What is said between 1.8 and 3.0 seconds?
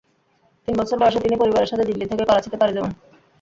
দিল্লি থেকে করাচিতে পাড়ি জমান।